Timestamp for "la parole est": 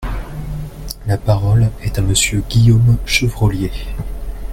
1.05-1.99